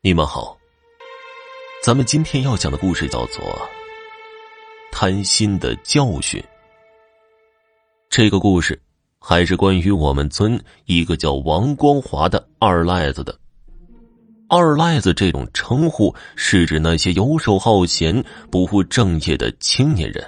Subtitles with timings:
[0.00, 0.56] 你们好，
[1.82, 3.44] 咱们今天要讲的故事叫做
[4.92, 6.40] 《贪心的教训》。
[8.08, 8.80] 这个故事
[9.18, 13.36] 还是关于我们村一个叫王光华的二赖子的。
[14.48, 20.24] 二赖子这种称呼是指那些游手好闲、不务正业的青年人。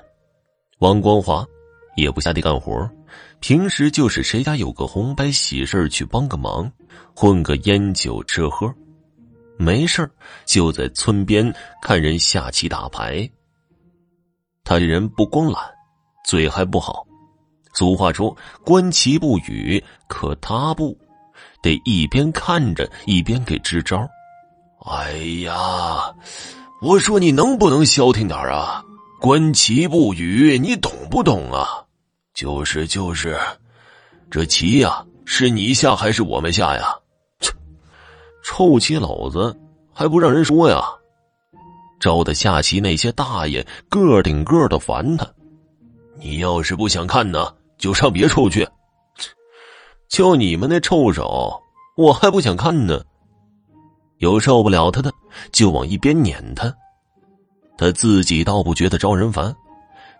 [0.80, 1.46] 王光华
[1.94, 2.90] 也不下地干活，
[3.38, 6.68] 平时就是谁家有个红白喜事去帮个忙，
[7.14, 8.68] 混个烟酒吃喝。
[9.60, 10.10] 没事
[10.46, 13.28] 就在村边看人下棋打牌。
[14.64, 15.62] 他这人不光懒，
[16.24, 17.06] 嘴还不好。
[17.74, 20.98] 俗话说“观棋不语”，可他不，
[21.62, 24.08] 得一边看着一边给支招。
[24.86, 25.12] 哎
[25.44, 26.14] 呀，
[26.80, 28.82] 我说你能不能消停点啊？
[29.20, 31.84] 观棋不语，你懂不懂啊？
[32.32, 33.38] 就是就是，
[34.30, 36.96] 这棋呀，是你下还是我们下呀？
[38.50, 39.56] 臭棋篓子
[39.94, 40.82] 还不让人说呀！
[42.00, 45.24] 招的下棋那些大爷个顶个的烦他。
[46.18, 48.66] 你要是不想看呢，就上别处去。
[50.08, 51.62] 就你们那臭手，
[51.96, 53.00] 我还不想看呢。
[54.18, 55.12] 有受不了他的，
[55.52, 56.74] 就往一边撵他。
[57.78, 59.54] 他自己倒不觉得招人烦，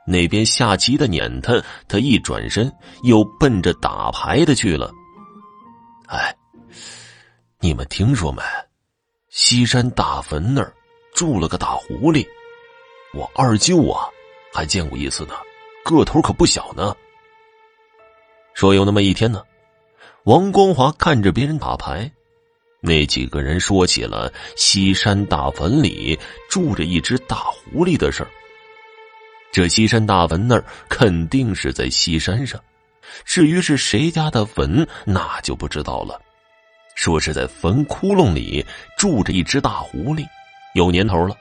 [0.07, 4.89] 那边下棋的撵他，他一转身又奔着打牌的去了。
[6.07, 6.33] 哎。
[7.63, 8.43] 你们听说没？
[9.29, 10.73] 西山大坟那儿
[11.13, 12.27] 住了个大狐狸，
[13.13, 14.09] 我二舅啊
[14.51, 15.35] 还见过一次呢，
[15.85, 16.97] 个头可不小呢。
[18.55, 19.45] 说有那么一天呢，
[20.25, 22.11] 王光华看着别人打牌，
[22.81, 28.31] 那几个人说起了西山大坟里住着一只大狐狸的事儿。
[29.53, 32.59] 这西山大坟那儿肯定是在西山上，
[33.27, 36.19] 至于是谁家的坟，那就不知道了。
[37.01, 38.63] 说是在坟窟窿里
[38.95, 40.23] 住着一只大狐狸，
[40.75, 41.35] 有年头了，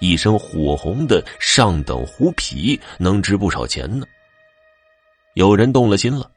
[0.00, 4.06] 一身火红的上等狐皮，能值不少钱呢。
[5.32, 6.30] 有人动了心了，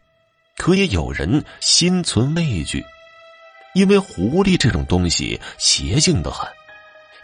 [0.56, 2.82] 可也有人心存畏惧，
[3.76, 6.50] 因为狐狸这种东西邪性的很，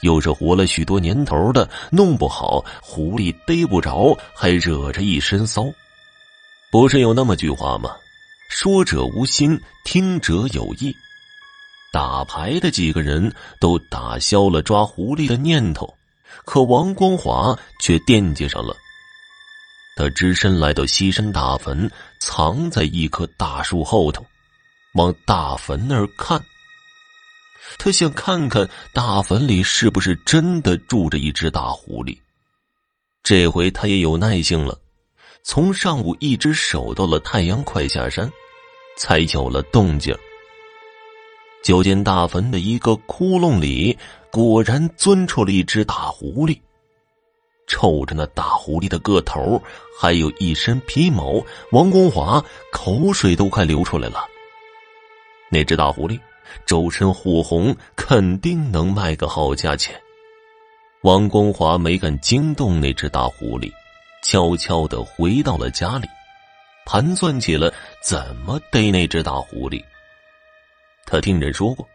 [0.02, 5.64] 又是活了许多年头的，弄不好狐狸逮不着，还惹着一身骚。
[6.70, 7.96] 不是有那么句话吗？
[8.50, 10.94] 说者无心，听者有意。
[11.96, 15.96] 打牌的几个人都打消了抓狐狸的念头，
[16.44, 18.76] 可王光华却惦记上了。
[19.96, 21.90] 他只身来到西山大坟，
[22.20, 24.26] 藏在一棵大树后头，
[24.96, 26.38] 往大坟那儿看。
[27.78, 32.18] 他想看看大坟里是不是真的住着一只大狐狸。
[33.24, 34.78] 这回他也有耐性了，
[35.44, 38.30] 从上午一直守到了太阳快下山，
[38.98, 40.14] 才有了动静。
[41.66, 43.98] 就见大坟的一个窟窿里，
[44.30, 46.56] 果然钻出了一只大狐狸。
[47.66, 49.60] 瞅着那大狐狸的个头，
[50.00, 52.40] 还有一身皮毛，王光华
[52.72, 54.20] 口水都快流出来了。
[55.50, 56.20] 那只大狐狸
[56.68, 60.00] 周身火红，肯定能卖个好价钱。
[61.02, 63.72] 王光华没敢惊动那只大狐狸，
[64.22, 66.08] 悄悄的回到了家里，
[66.86, 67.74] 盘算起了
[68.04, 69.84] 怎么逮那只大狐狸。
[71.06, 71.88] 他听人说过，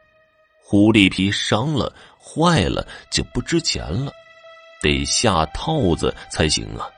[0.63, 4.13] 狐狸皮伤了、坏了就不值钱了，
[4.81, 6.89] 得下套子才行啊。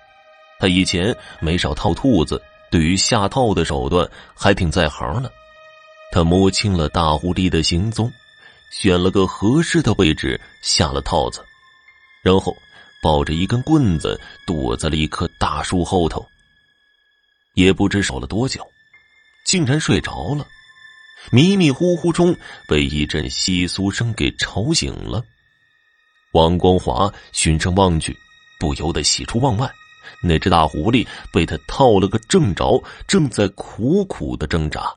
[0.60, 2.40] 他以前没少套兔子，
[2.70, 5.30] 对于下套的手段还挺在行呢。
[6.12, 8.12] 他摸清了大狐狸的行踪，
[8.70, 11.42] 选了个合适的位置下了套子，
[12.22, 12.54] 然后
[13.02, 16.24] 抱着一根棍子躲在了一棵大树后头。
[17.54, 18.66] 也不知守了多久，
[19.44, 20.46] 竟然睡着了。
[21.30, 22.36] 迷迷糊糊中
[22.68, 25.22] 被一阵窸窣声给吵醒了，
[26.32, 28.16] 王光华循声望去，
[28.58, 29.70] 不由得喜出望外。
[30.20, 34.92] 那只大狐狸被他套了个正着，正在苦苦的挣扎。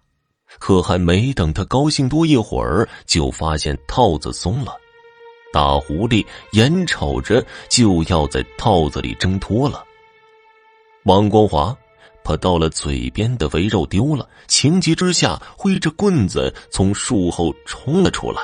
[0.57, 4.75] 可还没等他高兴多一会儿，就发现套子松了，
[5.53, 9.83] 大狐狸眼瞅着就要在套子里挣脱了。
[11.03, 11.75] 王光华。
[12.25, 18.41] 怕到了嘴边的肥肉丢了，情急之下挥着棍子从树后冲了出来，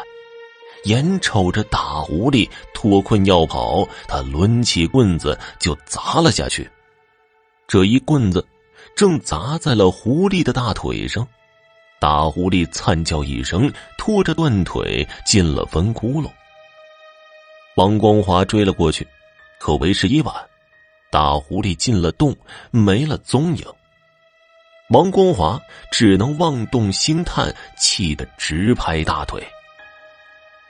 [0.83, 6.69] 眼瞅着大狐狸脱困要跑，他抡起棍子就砸了下去。
[7.67, 8.45] 这一棍子
[8.95, 11.27] 正砸在了狐狸的大腿上，
[11.99, 16.29] 大狐狸惨叫一声，拖着断腿进了坟窟窿。
[17.77, 19.07] 王光华追了过去，
[19.59, 20.35] 可为时已晚。
[21.11, 22.35] 大狐狸进了洞，
[22.71, 23.65] 没了踪影。
[24.89, 25.59] 王光华
[25.91, 29.45] 只能望洞兴叹，气得直拍大腿。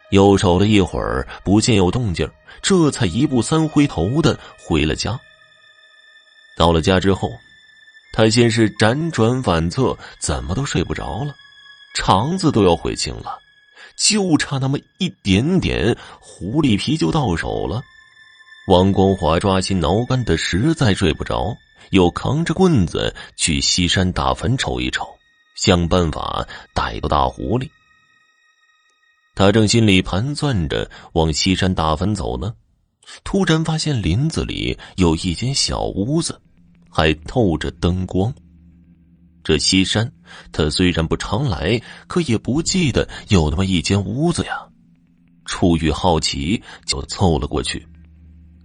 [0.09, 2.29] 又守了一会儿，不见有动静，
[2.61, 5.17] 这才一步三回头的回了家。
[6.57, 7.31] 到了家之后，
[8.11, 11.33] 他先是辗转反侧，怎么都睡不着了，
[11.95, 13.39] 肠子都要悔青了，
[13.95, 17.81] 就差那么一点点，狐狸皮就到手了。
[18.67, 21.57] 王光华抓心挠肝的，实在睡不着，
[21.89, 25.03] 又扛着棍子去西山大坟瞅一瞅，
[25.55, 27.67] 想办法逮到大狐狸。
[29.33, 32.53] 他正心里盘算着往西山大坟走呢，
[33.23, 36.39] 突然发现林子里有一间小屋子，
[36.87, 38.31] 还透着灯光。
[39.43, 40.09] 这西山，
[40.51, 44.67] 他虽然不常来，可也不记得有那么一间屋子呀。
[45.45, 47.85] 出于好奇，就凑了过去。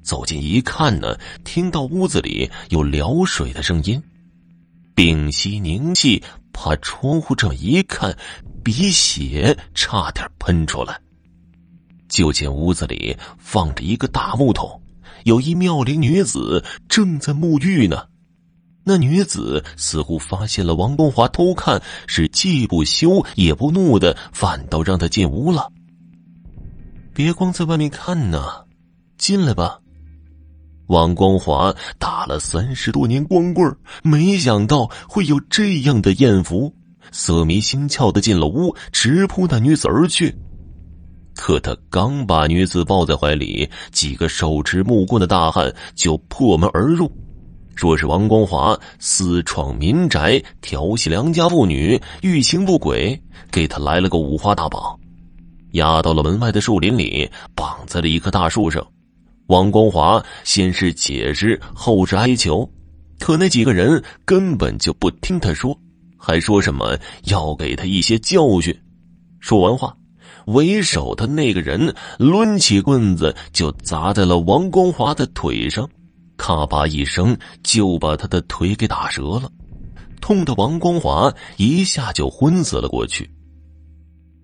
[0.07, 4.01] 走近一看呢，听到屋子里有撩水的声音，
[4.95, 6.23] 屏息凝气，
[6.53, 8.17] 爬窗户这么一看。
[8.63, 11.01] 鼻血差点喷出来，
[12.09, 14.81] 就见屋子里放着一个大木桶，
[15.25, 18.07] 有一妙龄女子正在沐浴呢。
[18.85, 25.73] 那女子似乎发现了王东华偷看，是既不羞也不怒的，反倒让他进屋了。
[27.13, 28.65] 别光在外面看呢，
[29.19, 29.81] 进来吧。
[30.89, 36.73] 王光华打了三十多年光棍没想到会有这样的艳福。
[37.13, 40.37] 色迷心窍的进了屋，直扑那女子而去。
[41.35, 47.11] 可他刚把女子抱在怀里，几个手持木棍的大汉就破门而入，
[47.75, 54.99] 说是王光华私闯民宅，调戏良家妇女，欲行不轨，给他来了个五花大绑，
[55.73, 58.85] 压到了门外的树林里，绑在了一棵大树上。
[59.49, 62.69] 王光华先是解释，后是哀求，
[63.21, 65.79] 可那几个人根本就不听他说。
[66.19, 68.77] 还说什么要给他一些教训？
[69.39, 69.97] 说完话，
[70.47, 75.89] 为首的那个人抡起棍子就砸在了王光华的腿上，
[76.37, 79.49] 咔吧一声就把他的腿给打折了，
[80.21, 83.31] 痛的王光华一下就昏死了过去。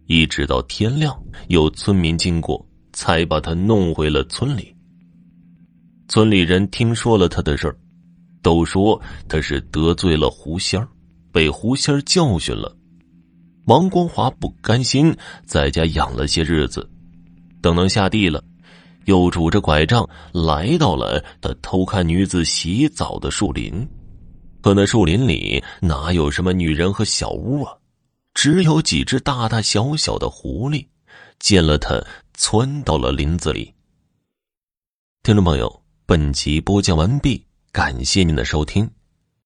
[0.07, 4.73] 一直到天亮，有村民经过，才把他弄回了村里。
[6.13, 7.75] 村里人听说了他的事儿，
[8.43, 9.01] 都说
[9.31, 10.87] 他是得罪了狐仙。
[11.33, 12.77] 被狐仙教训了，
[13.65, 15.17] 王光华不甘心，
[15.47, 16.87] 在家养了些日子。
[17.63, 18.45] 等能下地了，
[19.07, 23.73] 又拄着拐杖来到了他偷看女子洗澡的树林。
[24.61, 27.73] 可那树林里哪有什么女人和小屋啊？
[28.35, 30.87] 只有几只大大小小的狐狸。
[31.39, 31.99] 见了他，
[32.35, 33.73] 窜到了林子里。
[35.23, 35.82] 听众朋友，
[36.13, 37.43] 本集播讲完毕，
[37.73, 38.91] 感谢您的收听。